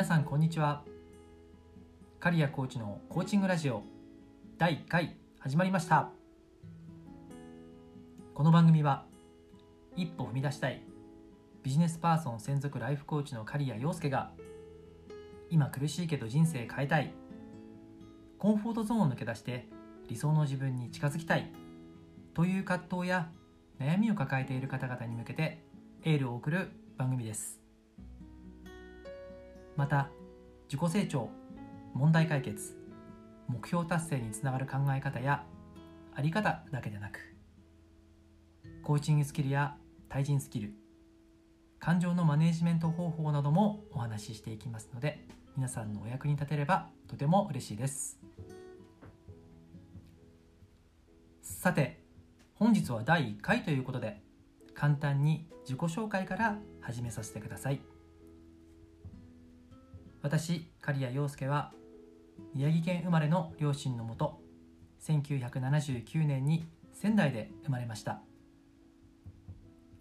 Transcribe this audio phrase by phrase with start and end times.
[0.00, 0.82] 皆さんこんにちは。
[2.20, 3.82] 刈谷コーチのコーチングラジオ
[4.56, 6.08] 第1回始まりました。
[8.32, 9.04] この番組は
[9.96, 10.82] 一歩踏み出したい
[11.62, 14.30] ビジネスパーソン専属ライフコーチの刈谷陽介が
[15.50, 17.12] 今苦しいけど人生変えたい
[18.38, 19.68] コンフォートゾーンを抜け出して
[20.08, 21.52] 理想の自分に近づきたい
[22.32, 23.28] という葛藤や
[23.78, 25.62] 悩みを抱えている方々に向けて
[26.04, 27.59] エールを送る番組です。
[29.80, 30.10] また
[30.70, 31.30] 自己成長
[31.94, 32.76] 問題解決
[33.48, 35.46] 目標達成につながる考え方や
[36.14, 37.18] あり方だけでなく
[38.82, 39.78] コーチングスキルや
[40.10, 40.74] 対人スキル
[41.78, 45.26] 感情のマネジメント方法などもお話ししていきますので
[45.56, 48.20] 皆さんのお役に立てればとても嬉しいです。
[51.40, 52.02] さて
[52.52, 54.20] 本日は第1回ということで
[54.74, 57.80] 簡単に自己紹介から始めさせてください。
[60.22, 61.72] 私刈谷陽介は
[62.54, 64.40] 宮城県生まれの両親のもと
[65.02, 68.20] 1979年に仙台で生まれました。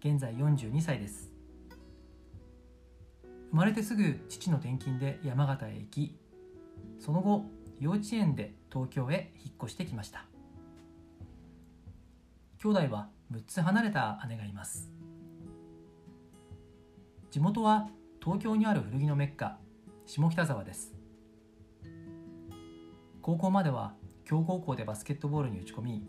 [0.00, 1.32] 現在42歳です。
[3.50, 6.16] 生まれてすぐ父の転勤で山形へ行き
[6.98, 7.44] その後
[7.80, 10.24] 幼稚園で東京へ引っ越してきました。
[12.60, 14.90] 兄弟は6つ離れた姉がいます。
[17.30, 17.88] 地元は
[18.20, 19.58] 東京にある古着のメッカ。
[20.08, 20.94] 下北沢です。
[23.20, 23.92] 高校までは
[24.24, 26.08] 強豪校でバスケットボールに打ち込み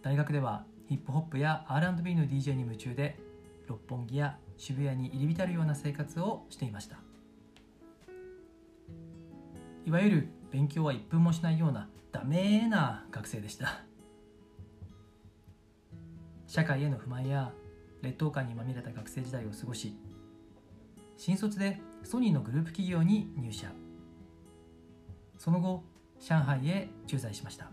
[0.00, 3.18] 大学ではヒップホップや R&B の DJ に夢中で
[3.68, 6.96] 六本木や渋谷に入り浸るような生活をしていました。
[9.84, 13.82] いわゆる勉強は1分もしないようなダメな学生でした。
[16.46, 17.52] 社会への不満や
[18.00, 19.94] 劣等感にまみれた学生時代を過ごし
[21.18, 23.72] 新卒でソニーのグループ企業に入社。
[25.38, 25.82] その後
[26.20, 27.70] 上海へ駐在しました。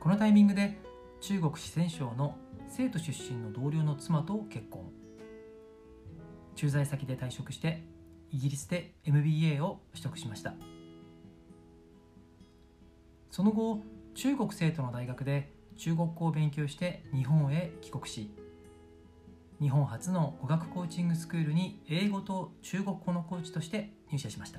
[0.00, 0.78] このタイミングで
[1.20, 2.36] 中国四川省の
[2.68, 4.90] 生徒出身の同僚の妻と結婚。
[6.56, 7.84] 駐在先で退職して
[8.30, 10.54] イギリスで MBA を取得しました。
[13.30, 13.80] その後
[14.14, 18.30] 中国生徒の大学で中国語を勉強して日本へ帰国し
[19.62, 24.58] 日本初の語学コーチングスクールに英語と中国語のコーチとして入社しました。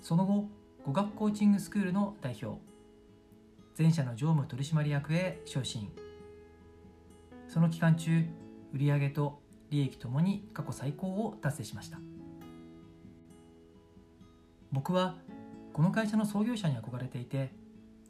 [0.00, 0.48] その後
[0.84, 2.60] 語学コーチングスクールの代表
[3.76, 5.92] 全社の常務取締役へ昇進。
[7.46, 8.24] その期間中
[8.74, 12.00] 売上と利益ともに過去最高を達成しました。
[14.72, 15.14] 僕は
[15.72, 17.52] この会社の創業者に憧れていて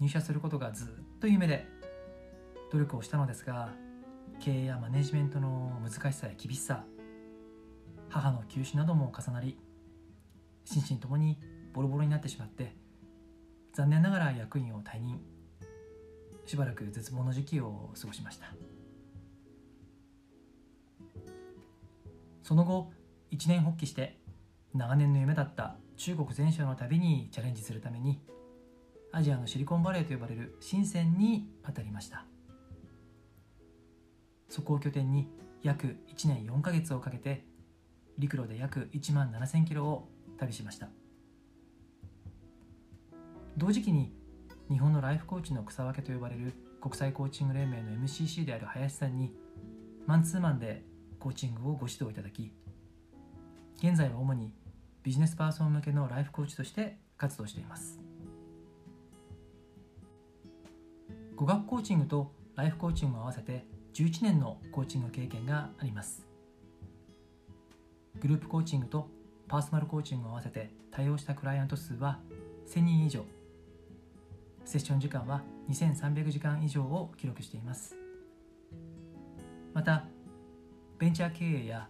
[0.01, 1.67] 入社することがずっと夢で
[2.73, 3.69] 努力をしたのですが
[4.41, 6.85] 経営やマネジメントの難しさや厳しさ
[8.09, 9.59] 母の休止なども重なり
[10.65, 11.39] 心身ともに
[11.73, 12.75] ボロボロになってしまって
[13.73, 15.21] 残念ながら役員を退任。
[16.49, 18.47] しばらく絶望の時期を過ごしました。
[22.43, 22.91] その後
[23.31, 24.19] 一年発起して
[24.73, 28.19] 長年の夢だった中国全省の旅にチャレンジするために
[29.13, 32.25] アジアのシリコンバレーと呼ばれる深センに渡りました。
[34.49, 35.29] そこを拠点に
[35.63, 37.45] 約1年4ヶ月をかけて
[38.19, 40.89] 陸路で約1万7000キロを旅しました。
[43.57, 44.13] 同時期に
[44.71, 49.35] 日本のライフコーチの草分けと呼ばれる国際コーチング連盟の MCC である林さんに
[50.07, 50.85] マンツーマンで
[51.19, 52.53] コーチングをご指導いただき
[53.79, 54.53] 現在は主に
[55.03, 57.99] ビジネスパーソン向けのライフコーチとして活動しています。
[61.35, 63.65] 語学コーチングとライフコーチングを合わせて
[63.99, 66.25] 11年のコーチング経験があります。
[68.21, 69.09] グループコーチングと
[69.49, 72.21] パーソナルコーチングを合わせて対応したクライアント数は
[72.69, 73.25] 1000人以上。
[74.65, 77.97] セッション時間は2300時間以上を記録しています。
[79.75, 80.05] また
[81.01, 81.89] ベンチャー経営や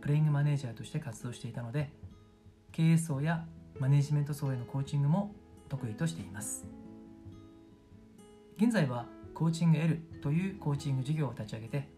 [0.00, 1.90] プレイングマネージャーとして活動していたので
[2.72, 3.44] 経営層や
[3.78, 5.34] マネジメント層へのコーチングも
[5.68, 6.64] 得意としています。
[8.56, 9.04] 現在は
[9.36, 11.90] コーチング L というコーチング事業を立ち上げて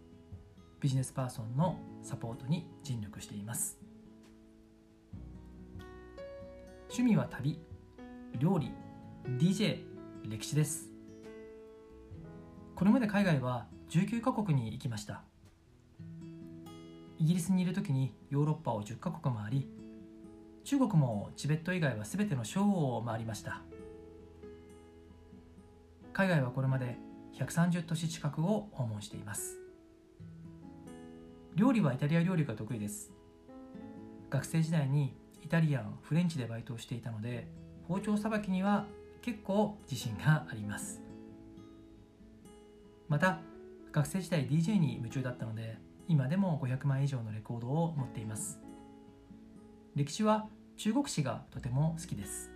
[0.80, 3.78] ビジネスパーソンのサポートに尽力しています。
[6.88, 7.60] 趣味は旅
[8.40, 8.72] 料理
[9.38, 9.84] DJ
[10.28, 10.90] 歴史です。
[12.74, 15.22] これまで海外は19カ国に行きました。
[17.18, 19.68] イギリスにいる時にヨーロッパを10カ国回り
[20.64, 23.62] 中国もチベット以外は全ての省を回りました。
[26.12, 26.98] 海外はこれまで
[27.38, 29.58] 130都市近くを訪問しています。
[31.54, 33.12] 料理はイタリア料理が得意です。
[34.28, 37.48] 学生時代にイタリアンフレンチでバイトをしていたので
[37.86, 38.86] 包丁さばきには
[39.22, 41.00] 結構自信があります。
[43.08, 43.40] また
[43.92, 48.60] 学生時代 DJ に夢中だったので今でも500枚以上のレコードを持っています。
[49.94, 52.50] 歴史は中国史がとても好きです。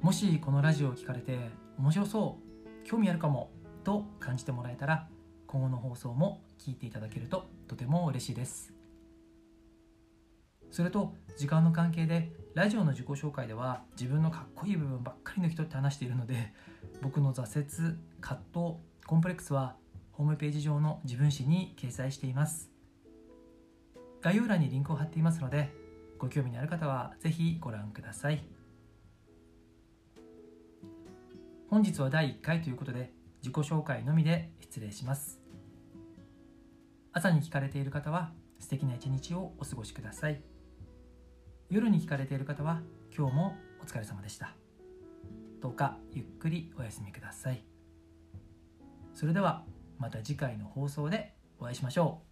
[0.00, 2.46] もしこのラジオを聞かれて面白そう。
[2.86, 3.50] 興味あるかも
[3.82, 5.08] と感じてもらえたら
[5.48, 8.72] 今後の放送も聞いていただけるととても嬉しいです。
[10.70, 16.52] それと時間の関係でラジオの自己紹介では自分のかっこいい部分ばっかりの人って話しているので
[17.02, 18.76] 僕の挫折葛藤
[19.06, 19.76] コンプレックスは
[20.12, 22.70] ホームページ上の自分誌に掲載しています。
[24.22, 25.72] 概要欄にリンクを貼っていますので
[26.18, 28.55] ご興味のある方はぜひご覧ください。
[31.76, 33.12] 本日は第1回ということで
[33.42, 35.42] 自己紹介のみで失礼します。
[37.12, 40.40] 朝に聞かれている方は素敵な一日をお過ごしください。
[41.68, 42.80] 夜に聞かれている方は
[43.14, 44.54] 今日もお疲れ様でした。
[45.60, 47.62] どうかゆっくりお休みください。
[49.12, 49.66] それでは
[49.98, 52.25] また次回の放送でお会いしましょう。